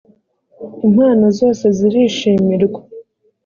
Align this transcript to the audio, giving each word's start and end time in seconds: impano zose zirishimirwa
impano 0.87 1.25
zose 1.39 1.65
zirishimirwa 1.77 2.81